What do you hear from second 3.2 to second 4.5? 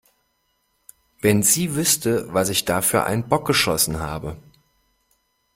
Bock geschossen habe!